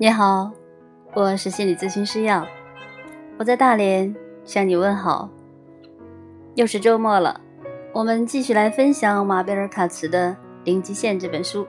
[0.00, 0.52] 你好，
[1.12, 2.46] 我是心理咨询师耀，
[3.36, 4.14] 我在大连
[4.44, 5.28] 向你问好。
[6.54, 7.40] 又是周末了，
[7.92, 10.30] 我们继续来分享马贝尔卡茨的
[10.62, 11.66] 《零极限》这本书。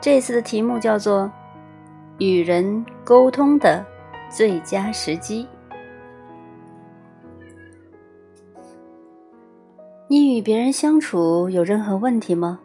[0.00, 1.30] 这次的题目叫做
[2.16, 3.84] “与人沟通的
[4.30, 5.46] 最佳时机”。
[10.08, 12.60] 你与别人相处有任何问题吗？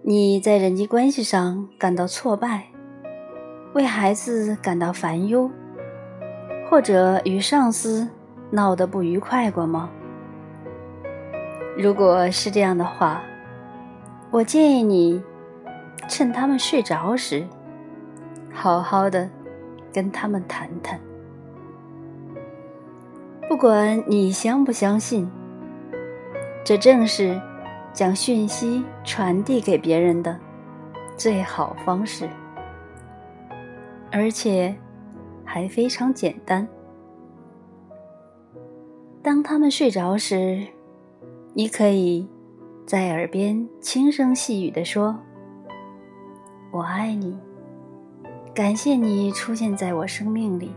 [0.00, 2.68] 你在人际关系上感到挫败？
[3.74, 5.50] 为孩子感到烦忧，
[6.68, 8.08] 或者与上司
[8.50, 9.90] 闹得不愉快过吗？
[11.76, 13.22] 如果是这样的话，
[14.30, 15.22] 我建议你
[16.08, 17.46] 趁他们睡着时，
[18.52, 19.28] 好好的
[19.92, 20.98] 跟他们谈谈。
[23.48, 25.30] 不管你相不相信，
[26.64, 27.40] 这正是
[27.92, 30.36] 将讯息传递给别人的
[31.16, 32.28] 最好方式。
[34.10, 34.74] 而且
[35.44, 36.66] 还非常简单。
[39.22, 40.66] 当他们睡着时，
[41.54, 42.26] 你可以
[42.86, 45.18] 在耳边轻声细语地说
[46.72, 47.38] ：“我爱你，
[48.54, 50.72] 感谢你出现在我生命里。”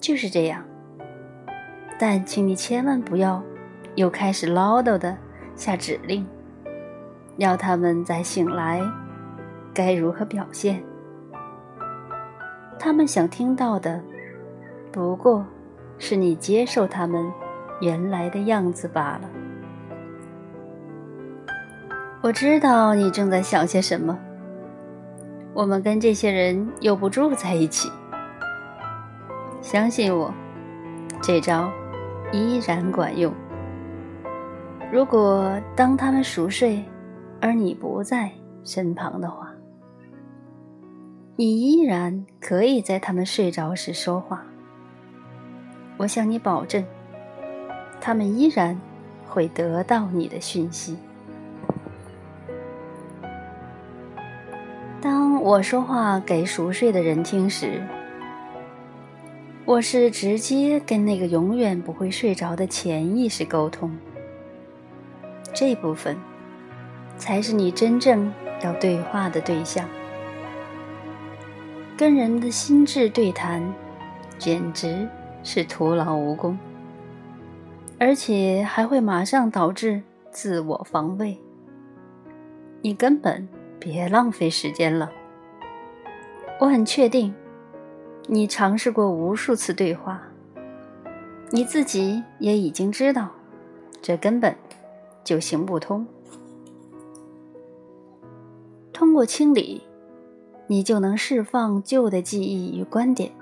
[0.00, 0.64] 就是这样。
[1.98, 3.42] 但请你千万不要
[3.96, 5.14] 又开始唠叨的
[5.54, 6.26] 下指令，
[7.36, 8.80] 要他们在醒来
[9.74, 10.82] 该如何表现。
[12.82, 14.00] 他们想听到的，
[14.90, 15.44] 不过
[15.98, 17.30] 是你接受他们
[17.82, 19.30] 原来的样子罢了。
[22.22, 24.18] 我知道你正在想些什么。
[25.52, 27.90] 我们跟这些人又不住在一起。
[29.60, 30.32] 相信我，
[31.20, 31.70] 这招
[32.32, 33.30] 依然管用。
[34.90, 36.82] 如果当他们熟睡，
[37.42, 38.30] 而你不在
[38.64, 39.49] 身旁的话。
[41.36, 44.44] 你依然可以在他们睡着时说话。
[45.96, 46.84] 我向你保证，
[48.00, 48.78] 他们依然
[49.26, 50.96] 会得到你的讯息。
[55.00, 57.82] 当我说话给熟睡的人听时，
[59.64, 63.90] 我是直接跟那个永远不会睡着的潜意识沟通。
[65.54, 66.16] 这部分
[67.16, 69.88] 才是你真正要对话的对象。
[72.00, 73.62] 跟人的心智对谈，
[74.38, 75.06] 简直
[75.42, 76.58] 是徒劳无功，
[77.98, 81.36] 而且还会马上导致自我防卫。
[82.80, 83.46] 你根本
[83.78, 85.12] 别浪费时间了。
[86.58, 87.34] 我很确定，
[88.28, 90.22] 你尝试过无数次对话，
[91.50, 93.28] 你自己也已经知道，
[94.00, 94.56] 这根本
[95.22, 96.06] 就行不通。
[98.90, 99.82] 通过清理。
[100.70, 103.32] 你就能释放旧的记忆与观点，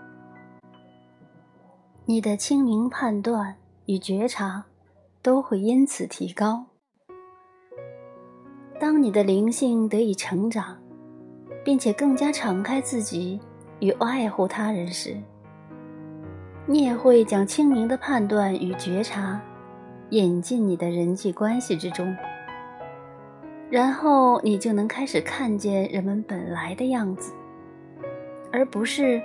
[2.07, 4.65] 你的清明判断与觉察
[5.21, 6.65] 都会因此提高。
[8.81, 10.79] 当你的灵性得以成长，
[11.63, 13.39] 并且更加敞开自己
[13.81, 15.15] 与爱护他人时，
[16.65, 19.39] 你也会将清明的判断与觉察
[20.09, 22.17] 引进你的人际关系之中。
[23.71, 27.35] 然后你就能开始看见人们本来的样子，
[28.51, 29.21] 而不是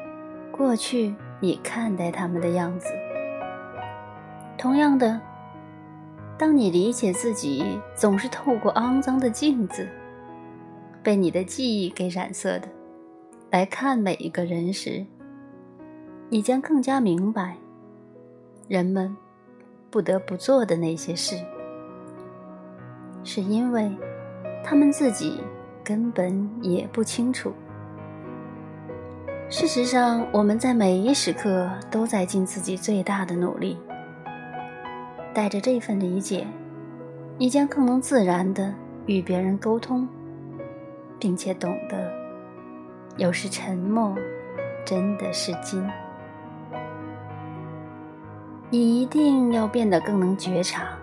[0.52, 2.90] 过去你看待他们的样子。
[4.58, 5.18] 同样的，
[6.38, 9.88] 当你理解自己总是透过肮脏的镜子，
[11.02, 12.68] 被你的记忆给染色的，
[13.50, 15.06] 来看每一个人时，
[16.28, 17.56] 你将更加明白
[18.68, 19.16] 人们
[19.90, 21.38] 不得不做的那些事，
[23.24, 23.90] 是因为。
[24.64, 25.44] 他们自己
[25.84, 27.52] 根本也不清楚。
[29.50, 33.78] 事实上，我们在每一时刻都在尽自己最大的努力。
[35.34, 36.48] 带着这份理解，
[37.38, 38.74] 你将更能自然的
[39.06, 40.08] 与别人沟通，
[41.20, 42.12] 并且懂得，
[43.18, 44.16] 有时沉默
[44.86, 45.86] 真的是金。
[48.70, 50.98] 你一定要变得更能觉察，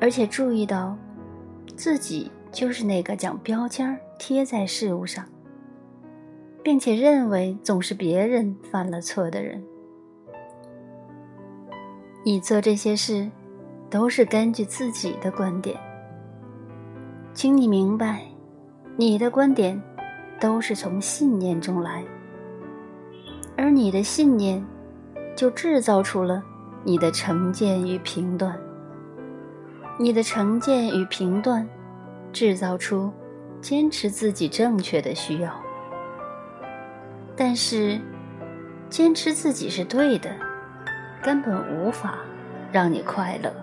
[0.00, 0.96] 而且注意到。
[1.76, 5.24] 自己就是那个将标签贴在事物上，
[6.62, 9.62] 并且认为总是别人犯了错的人。
[12.24, 13.28] 你做这些事，
[13.90, 15.76] 都是根据自己的观点。
[17.34, 18.22] 请你明白，
[18.96, 19.80] 你的观点
[20.38, 22.04] 都是从信念中来，
[23.56, 24.64] 而你的信念
[25.34, 26.44] 就制造出了
[26.84, 28.56] 你的成见与评断。
[30.02, 31.64] 你的成见与评断，
[32.32, 33.12] 制造出
[33.60, 35.52] 坚持自己正确的需要。
[37.36, 38.00] 但是，
[38.88, 40.28] 坚持自己是对的，
[41.22, 42.18] 根本无法
[42.72, 43.54] 让你快乐。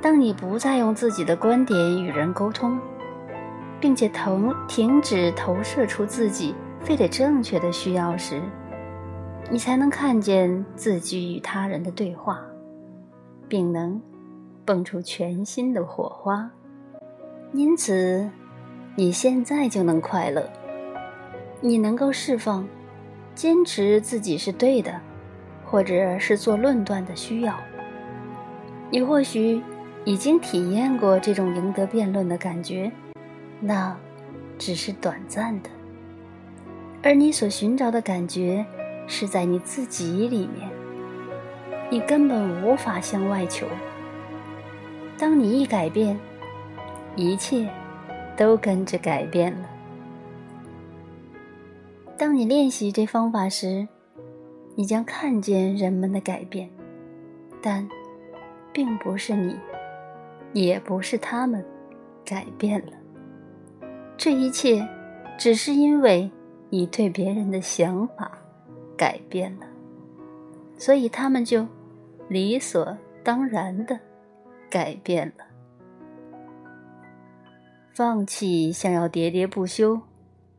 [0.00, 2.76] 当你不再用自己的观点与人沟通，
[3.78, 8.42] 并且停停止投射出自己非得正确的需要时，
[9.48, 12.40] 你才能看见自己与他人的对话，
[13.48, 14.02] 并能
[14.64, 16.50] 蹦出全新的火花。
[17.52, 18.30] 因此，
[18.96, 20.48] 你现在就能快乐。
[21.60, 22.66] 你能够释放
[23.34, 25.00] 坚持自己是对的，
[25.64, 27.54] 或者是做论断的需要。
[28.90, 29.62] 你或许。
[30.04, 32.90] 已经体验过这种赢得辩论的感觉，
[33.60, 33.96] 那
[34.58, 35.70] 只是短暂的。
[37.04, 38.66] 而你所寻找的感觉
[39.06, 40.68] 是在你自己里面，
[41.88, 43.64] 你根本无法向外求。
[45.22, 46.18] 当你一改变，
[47.14, 47.70] 一切
[48.36, 49.70] 都跟着改变了。
[52.18, 53.86] 当你练习这方法时，
[54.74, 56.68] 你将看见人们的改变，
[57.62, 57.88] 但
[58.72, 59.56] 并不是你。
[60.54, 61.64] 也不是他们
[62.24, 62.92] 改变了，
[64.16, 64.84] 这一切
[65.38, 66.28] 只是因为
[66.68, 68.32] 你对别人的想法
[68.96, 69.66] 改变了，
[70.76, 71.64] 所以他们就
[72.26, 73.96] 理所当然的
[74.72, 75.44] 改变了。
[77.94, 80.00] 放弃想要喋喋不休，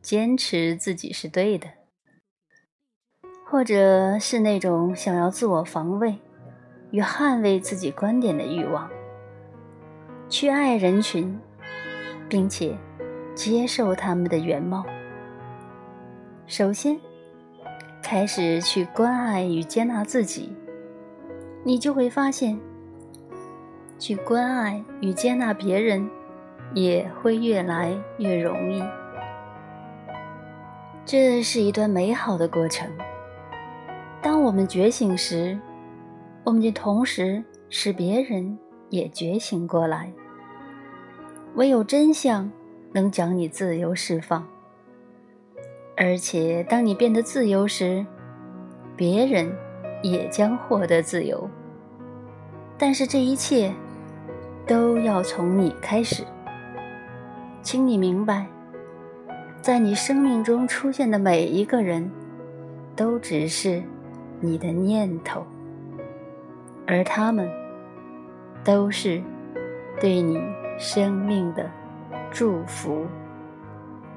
[0.00, 1.66] 坚持自己是对的，
[3.44, 6.16] 或者是那种想要自我防卫
[6.92, 8.88] 与捍卫自己观点的欲望。
[10.28, 11.36] 去爱人群，
[12.28, 12.78] 并且
[13.34, 14.86] 接受他们的原貌。
[16.46, 16.96] 首先，
[18.00, 20.52] 开始去关爱与接纳自己，
[21.64, 22.56] 你就会发现，
[23.98, 26.08] 去关爱与接纳别人
[26.74, 28.82] 也会越来越容易。
[31.04, 32.90] 这是一段美好的过程。
[34.22, 35.58] 当我们觉醒时，
[36.44, 38.58] 我们就同时使别人
[38.88, 40.12] 也觉醒过来。
[41.56, 42.50] 唯有真相
[42.92, 44.46] 能将你自由释放，
[45.96, 48.04] 而且当你变得自由时，
[48.96, 49.54] 别人
[50.02, 51.48] 也将获得自由。
[52.76, 53.72] 但是这一切
[54.66, 56.24] 都要从你开始，
[57.62, 58.46] 请你明白，
[59.60, 62.10] 在你生命中出现的每一个人，
[62.96, 63.82] 都只是
[64.40, 65.44] 你的念头，
[66.86, 67.48] 而他们
[68.64, 69.22] 都是
[70.00, 70.40] 对你。
[70.76, 71.70] 生命的
[72.32, 73.06] 祝福。